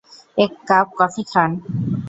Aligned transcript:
এক 0.37 0.51
cup 0.67 0.87
coffee 0.99 1.23
খান। 1.31 1.51